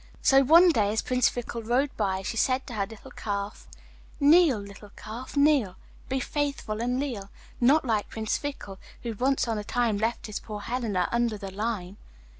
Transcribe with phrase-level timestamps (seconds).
[0.23, 3.67] So one day as Prince Fickle rode by she said to her little calf:
[4.19, 5.75] 'Kneel, little calf, kneel;
[6.09, 10.39] Be faithful and leal, Not like Prince Fickle, Who once on a time Left his
[10.39, 11.97] poor Helena Under the lime.